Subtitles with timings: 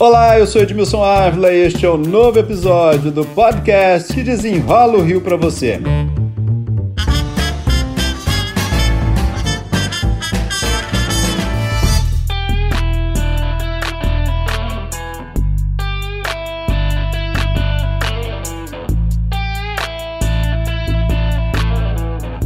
[0.00, 4.22] Olá, eu sou Edmilson Ávila e este é o um novo episódio do podcast que
[4.22, 5.78] desenrola o Rio para você.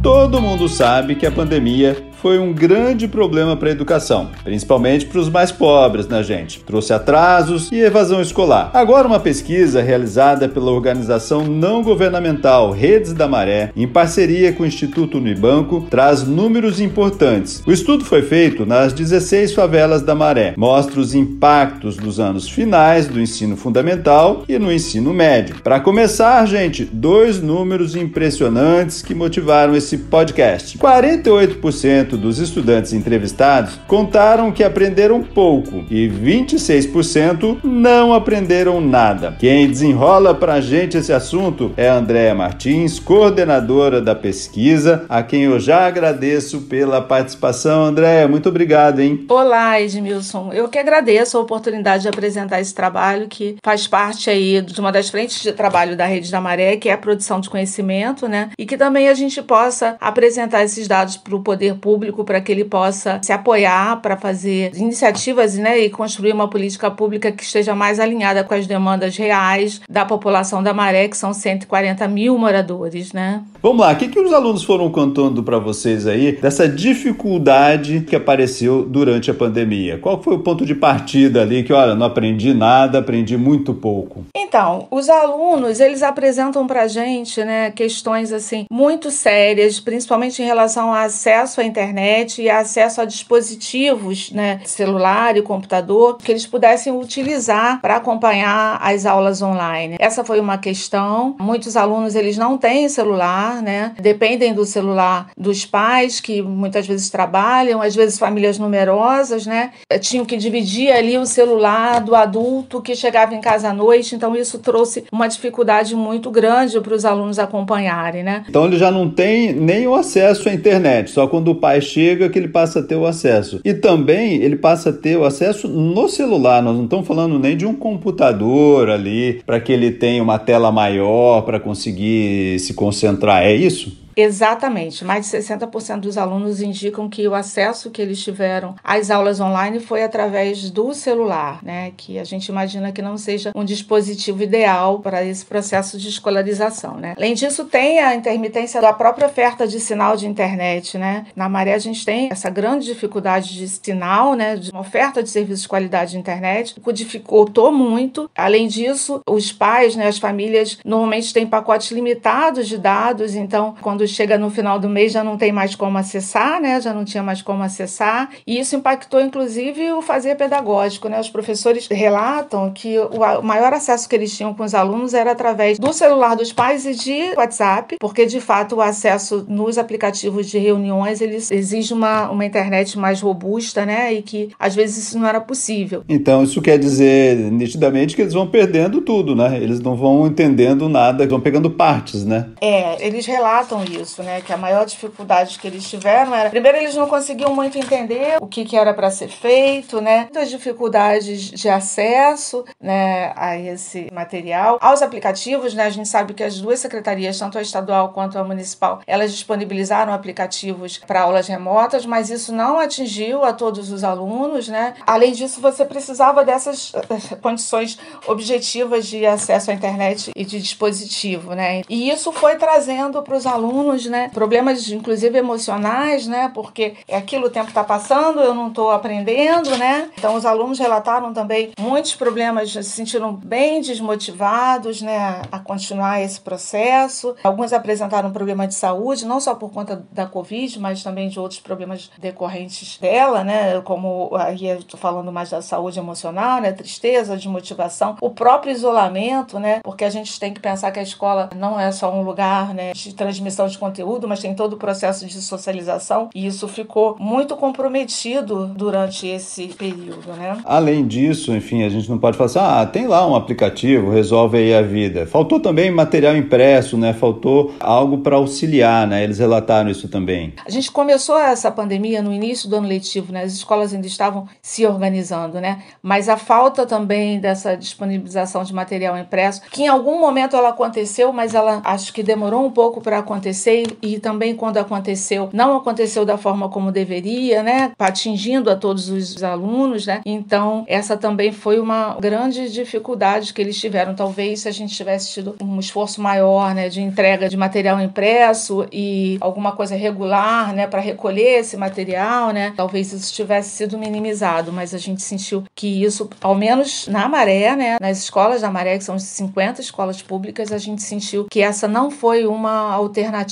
[0.00, 5.20] Todo mundo sabe que a pandemia foi um grande problema para a educação, principalmente para
[5.20, 6.60] os mais pobres, né, gente?
[6.60, 8.70] Trouxe atrasos e evasão escolar.
[8.74, 14.66] Agora, uma pesquisa realizada pela organização não governamental Redes da Maré, em parceria com o
[14.66, 17.62] Instituto Unibanco, traz números importantes.
[17.66, 23.06] O estudo foi feito nas 16 favelas da Maré, mostra os impactos dos anos finais
[23.06, 25.56] do ensino fundamental e no ensino médio.
[25.62, 30.76] Para começar, gente, dois números impressionantes que motivaram esse podcast.
[30.78, 39.36] 48% dos estudantes entrevistados contaram que aprenderam pouco e 26% não aprenderam nada.
[39.38, 45.42] Quem desenrola pra gente esse assunto é a Andréa Martins, coordenadora da pesquisa, a quem
[45.42, 47.84] eu já agradeço pela participação.
[47.84, 49.26] Andréa, muito obrigado, hein?
[49.28, 50.52] Olá, Edmilson.
[50.52, 54.92] Eu que agradeço a oportunidade de apresentar esse trabalho que faz parte aí de uma
[54.92, 58.50] das frentes de trabalho da Rede da Maré, que é a produção de conhecimento, né?
[58.58, 62.40] E que também a gente possa apresentar esses dados para o poder público público para
[62.40, 67.42] que ele possa se apoiar para fazer iniciativas né, e construir uma política pública que
[67.42, 72.38] esteja mais alinhada com as demandas reais da população da Maré, que são 140 mil
[72.38, 73.12] moradores.
[73.12, 73.42] Né?
[73.60, 78.14] Vamos lá, o que, que os alunos foram contando para vocês aí dessa dificuldade que
[78.14, 79.98] apareceu durante a pandemia?
[79.98, 84.24] Qual foi o ponto de partida ali que, olha, não aprendi nada, aprendi muito pouco?
[84.36, 90.46] Então, os alunos, eles apresentam para a gente né, questões assim muito sérias, principalmente em
[90.46, 96.46] relação ao acesso à internet e acesso a dispositivos, né, celular e computador, que eles
[96.46, 99.96] pudessem utilizar para acompanhar as aulas online.
[99.98, 101.34] Essa foi uma questão.
[101.40, 103.92] Muitos alunos eles não têm celular, né?
[104.00, 109.70] Dependem do celular dos pais que muitas vezes trabalham, às vezes famílias numerosas, né?
[110.00, 114.34] Tinham que dividir ali o celular do adulto que chegava em casa à noite, então
[114.36, 118.44] isso trouxe uma dificuldade muito grande para os alunos acompanharem, né?
[118.48, 122.28] Então ele já não tem nem o acesso à internet, só quando o pai chega
[122.28, 123.60] que ele passa a ter o acesso.
[123.64, 126.62] E também ele passa a ter o acesso no celular.
[126.62, 130.70] Nós não estamos falando nem de um computador ali para que ele tenha uma tela
[130.70, 133.37] maior para conseguir se concentrar.
[133.44, 133.92] É isso?
[134.18, 135.04] Exatamente.
[135.04, 139.78] Mais de 60% dos alunos indicam que o acesso que eles tiveram às aulas online
[139.78, 141.92] foi através do celular, né?
[141.96, 146.96] Que a gente imagina que não seja um dispositivo ideal para esse processo de escolarização,
[146.96, 147.14] né?
[147.16, 151.26] Além disso, tem a intermitência da própria oferta de sinal de internet, né?
[151.36, 154.56] Na Maré a gente tem essa grande dificuldade de sinal, né?
[154.56, 158.28] De uma oferta de serviços de qualidade de internet, o que dificultou muito.
[158.36, 160.08] Além disso, os pais, né?
[160.08, 165.12] As famílias normalmente têm pacotes limitados de dados, então quando chega no final do mês
[165.12, 166.80] já não tem mais como acessar, né?
[166.80, 168.30] Já não tinha mais como acessar.
[168.46, 171.20] E isso impactou, inclusive, o fazer pedagógico, né?
[171.20, 175.78] Os professores relatam que o maior acesso que eles tinham com os alunos era através
[175.78, 180.58] do celular dos pais e de WhatsApp, porque de fato o acesso nos aplicativos de
[180.58, 184.12] reuniões eles exige uma, uma internet mais robusta, né?
[184.12, 186.02] E que às vezes isso não era possível.
[186.08, 189.56] Então isso quer dizer nitidamente que eles vão perdendo tudo, né?
[189.56, 192.46] Eles não vão entendendo nada, vão pegando partes, né?
[192.60, 194.40] É, eles relatam isso né?
[194.40, 198.46] Que a maior dificuldade que eles tiveram era, primeiro, eles não conseguiam muito entender o
[198.46, 200.22] que, que era para ser feito, né?
[200.22, 205.84] Muitas dificuldades de acesso, né, a esse material, aos aplicativos, né?
[205.84, 210.12] A gente sabe que as duas secretarias, tanto a estadual quanto a municipal, elas disponibilizaram
[210.12, 214.94] aplicativos para aulas remotas, mas isso não atingiu a todos os alunos, né?
[215.06, 221.54] Além disso, você precisava dessas eh, condições objetivas de acesso à internet e de dispositivo,
[221.54, 221.82] né?
[221.88, 224.30] E isso foi trazendo para os alunos alunos, né?
[224.32, 226.50] Problemas, inclusive, emocionais, né?
[226.52, 230.10] Porque é aquilo, o tempo está passando, eu não estou aprendendo, né?
[230.16, 235.42] Então, os alunos relataram também muitos problemas, se sentiram bem desmotivados, né?
[235.50, 237.34] A continuar esse processo.
[237.42, 241.60] Alguns apresentaram problema de saúde, não só por conta da Covid, mas também de outros
[241.60, 243.80] problemas decorrentes dela, né?
[243.82, 246.72] Como aí eu estou falando mais da saúde emocional, né?
[246.72, 249.80] Tristeza, desmotivação, o próprio isolamento, né?
[249.82, 252.92] Porque a gente tem que pensar que a escola não é só um lugar, né?
[252.92, 257.56] De transmissão de conteúdo, mas tem todo o processo de socialização e isso ficou muito
[257.56, 260.58] comprometido durante esse período, né?
[260.64, 264.58] Além disso, enfim, a gente não pode falar assim, ah, tem lá um aplicativo, resolve
[264.58, 265.26] aí a vida.
[265.26, 267.12] Faltou também material impresso, né?
[267.12, 269.22] Faltou algo para auxiliar, né?
[269.22, 270.54] Eles relataram isso também.
[270.64, 273.42] A gente começou essa pandemia no início do ano letivo, né?
[273.42, 275.82] As escolas ainda estavam se organizando, né?
[276.02, 281.32] Mas a falta também dessa disponibilização de material impresso, que em algum momento ela aconteceu,
[281.32, 283.57] mas ela acho que demorou um pouco para acontecer
[284.02, 287.92] e também quando aconteceu, não aconteceu da forma como deveria, né?
[287.98, 290.20] Atingindo a todos os alunos, né?
[290.24, 294.14] Então, essa também foi uma grande dificuldade que eles tiveram.
[294.14, 298.86] Talvez se a gente tivesse tido um esforço maior, né, de entrega de material impresso
[298.92, 302.72] e alguma coisa regular, né, para recolher esse material, né?
[302.76, 307.76] Talvez isso tivesse sido minimizado, mas a gente sentiu que isso, ao menos na Maré,
[307.76, 311.88] né, nas escolas da Maré, que são 50 escolas públicas, a gente sentiu que essa
[311.88, 313.47] não foi uma alternativa,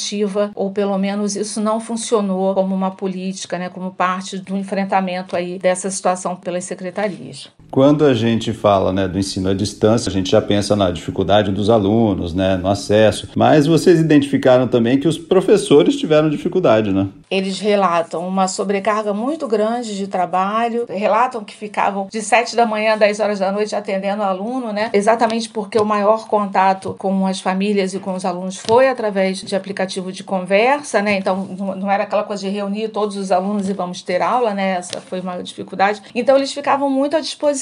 [0.55, 5.59] ou pelo menos isso não funcionou como uma política, né, como parte do enfrentamento aí
[5.59, 7.51] dessa situação pelas secretarias.
[7.71, 11.51] Quando a gente fala né, do ensino à distância, a gente já pensa na dificuldade
[11.51, 17.09] dos alunos, né, no acesso, mas vocês identificaram também que os professores tiveram dificuldade, né?
[17.31, 22.93] Eles relatam uma sobrecarga muito grande de trabalho, relatam que ficavam de 7 da manhã
[22.93, 24.91] a 10 horas da noite atendendo o aluno, né?
[24.93, 29.57] Exatamente porque o maior contato com as famílias e com os alunos foi através de
[29.57, 31.19] aplicativo de conversa, né?
[31.19, 31.37] Então
[31.77, 34.77] não era aquela coisa de reunir todos os alunos e vamos ter aula, né?
[34.77, 36.01] Essa foi uma dificuldade.
[36.15, 37.56] Então eles ficavam muito à disposição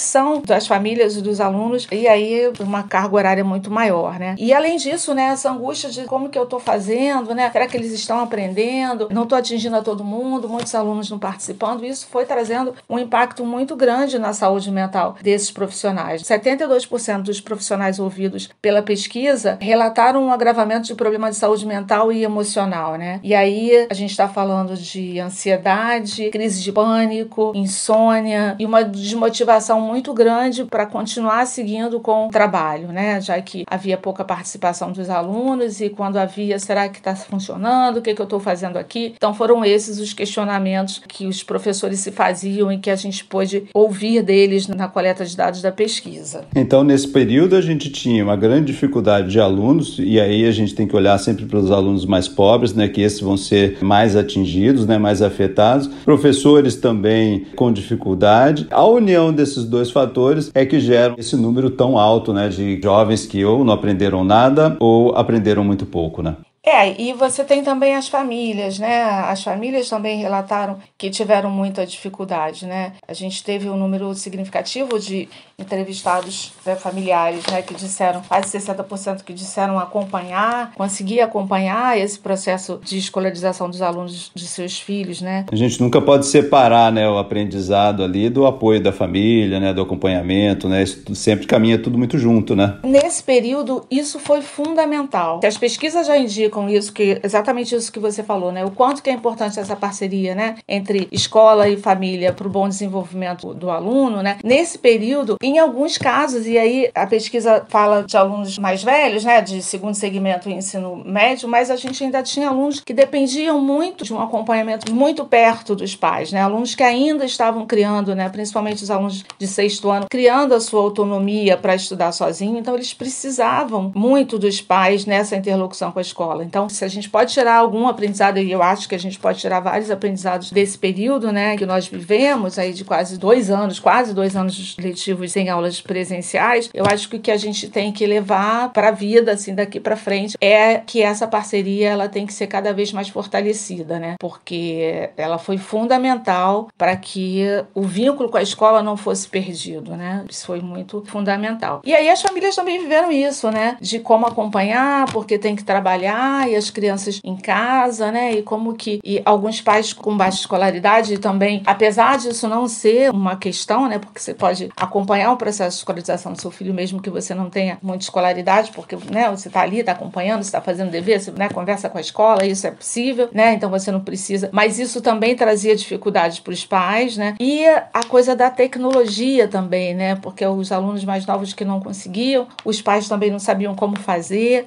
[0.46, 4.34] das famílias e dos alunos e aí uma carga horária muito maior, né?
[4.38, 7.50] E além disso, né, essa angústia de como que eu tô fazendo, né?
[7.50, 9.08] Será que eles estão aprendendo?
[9.10, 11.84] Não tô atingindo a todo mundo, muitos alunos não participando.
[11.84, 16.22] Isso foi trazendo um impacto muito grande na saúde mental desses profissionais.
[16.22, 22.24] 72% dos profissionais ouvidos pela pesquisa relataram um agravamento de problema de saúde mental e
[22.24, 23.20] emocional, né?
[23.22, 29.83] E aí a gente está falando de ansiedade, crise de pânico, insônia e uma desmotivação
[29.84, 33.20] muito grande para continuar seguindo com o trabalho, né?
[33.20, 37.98] Já que havia pouca participação dos alunos e quando havia, será que está funcionando?
[37.98, 39.14] O que, que eu estou fazendo aqui?
[39.16, 43.64] Então foram esses os questionamentos que os professores se faziam e que a gente pôde
[43.74, 46.44] ouvir deles na coleta de dados da pesquisa.
[46.54, 50.74] Então, nesse período, a gente tinha uma grande dificuldade de alunos, e aí a gente
[50.74, 54.16] tem que olhar sempre para os alunos mais pobres, né, que esses vão ser mais
[54.16, 55.88] atingidos, né, mais afetados.
[56.04, 58.66] Professores também com dificuldade.
[58.70, 63.26] A união desses dois fatores é que geram esse número tão alto né, de jovens
[63.26, 66.22] que ou não aprenderam nada ou aprenderam muito pouco.
[66.22, 66.36] Né?
[66.64, 69.02] É, e você tem também as famílias, né?
[69.02, 72.94] As famílias também relataram que tiveram muita dificuldade, né?
[73.06, 75.28] A gente teve um número significativo de
[75.58, 82.80] entrevistados né, familiares, né, que disseram, quase 60% que disseram acompanhar, conseguir acompanhar esse processo
[82.82, 85.46] de escolarização dos alunos de seus filhos, né?
[85.52, 89.82] A gente nunca pode separar, né, o aprendizado ali do apoio da família, né, do
[89.82, 90.82] acompanhamento, né?
[90.82, 92.78] Isso sempre caminha tudo muito junto, né?
[92.82, 95.40] Nesse período, isso foi fundamental.
[95.44, 98.64] As pesquisas já indicam isso, que exatamente isso que você falou, né?
[98.64, 102.68] O quanto que é importante essa parceria, né, entre escola e família para o bom
[102.68, 104.38] desenvolvimento do aluno, né?
[104.44, 109.40] Nesse período, em alguns casos, e aí a pesquisa fala de alunos mais velhos, né,
[109.40, 114.04] de segundo segmento e ensino médio, mas a gente ainda tinha alunos que dependiam muito
[114.04, 118.82] de um acompanhamento muito perto dos pais, né, alunos que ainda estavam criando, né, principalmente
[118.82, 123.92] os alunos de sexto ano, criando a sua autonomia para estudar sozinho, então eles precisavam
[123.94, 126.43] muito dos pais nessa interlocução com a escola.
[126.44, 129.38] Então, se a gente pode tirar algum aprendizado, e eu acho que a gente pode
[129.38, 134.14] tirar vários aprendizados desse período, né, que nós vivemos aí de quase dois anos, quase
[134.14, 138.06] dois anos letivos sem aulas presenciais, eu acho que o que a gente tem que
[138.06, 142.32] levar para a vida, assim, daqui para frente, é que essa parceria ela tem que
[142.32, 144.16] ser cada vez mais fortalecida, né?
[144.18, 150.24] Porque ela foi fundamental para que o vínculo com a escola não fosse perdido, né?
[150.28, 151.80] Isso foi muito fundamental.
[151.84, 153.76] E aí as famílias também viveram isso, né?
[153.80, 158.32] De como acompanhar, porque tem que trabalhar e as crianças em casa, né?
[158.32, 163.36] E como que e alguns pais com baixa escolaridade também, apesar disso não ser uma
[163.36, 163.98] questão, né?
[163.98, 167.48] Porque você pode acompanhar o processo de escolarização do seu filho, mesmo que você não
[167.48, 171.48] tenha muita escolaridade, porque né, você está ali, está acompanhando, está fazendo dever, você né,
[171.48, 173.54] conversa com a escola, isso é possível, né?
[173.54, 174.48] Então você não precisa.
[174.52, 177.34] Mas isso também trazia dificuldades para os pais, né?
[177.40, 180.16] E a coisa da tecnologia também, né?
[180.16, 184.66] Porque os alunos mais novos que não conseguiam, os pais também não sabiam como fazer.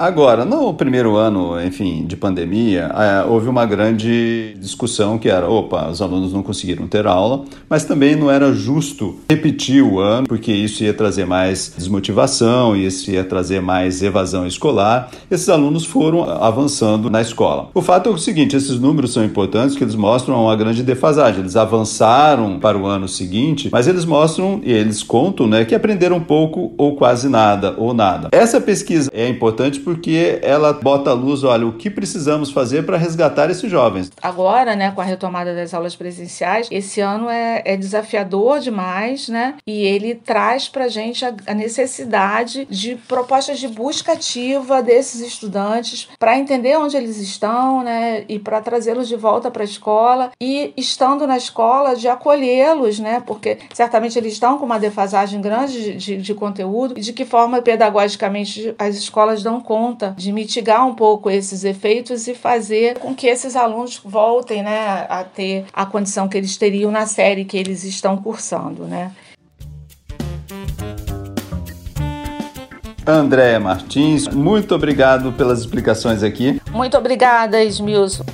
[0.00, 5.90] Agora, no primeiro ano, enfim, de pandemia, é, houve uma grande discussão que era, opa,
[5.90, 10.50] os alunos não conseguiram ter aula, mas também não era justo repetir o ano, porque
[10.50, 15.10] isso ia trazer mais desmotivação, isso ia trazer mais evasão escolar.
[15.30, 17.68] Esses alunos foram avançando na escola.
[17.74, 21.40] O fato é o seguinte, esses números são importantes, que eles mostram uma grande defasagem.
[21.40, 26.20] Eles avançaram para o ano seguinte, mas eles mostram e eles contam, né, que aprenderam
[26.20, 28.30] pouco ou quase nada ou nada.
[28.32, 29.89] Essa pesquisa é importante
[30.42, 34.10] ela bota à luz, olha, o que precisamos fazer para resgatar esses jovens.
[34.22, 39.54] Agora, né, com a retomada das aulas presenciais, esse ano é, é desafiador demais, né?
[39.66, 46.08] E ele traz para a gente a necessidade de propostas de busca ativa desses estudantes
[46.18, 48.24] para entender onde eles estão, né?
[48.28, 53.22] E para trazê-los de volta para a escola e estando na escola de acolhê-los, né?
[53.26, 57.24] Porque certamente eles estão com uma defasagem grande de, de, de conteúdo e de que
[57.24, 63.14] forma pedagogicamente as escolas dão conta de mitigar um pouco esses efeitos e fazer com
[63.14, 67.56] que esses alunos voltem, né, a ter a condição que eles teriam na série que
[67.56, 69.10] eles estão cursando, né?
[73.06, 76.60] Andréa Martins, muito obrigado pelas explicações aqui.
[76.70, 78.24] Muito obrigada, Esmilson.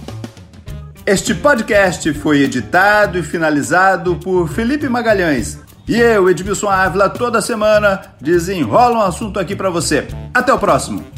[1.06, 5.60] Este podcast foi editado e finalizado por Felipe Magalhães.
[5.86, 10.08] E eu, Edmilson Ávila, toda semana desenrola um assunto aqui para você.
[10.34, 11.15] Até o próximo!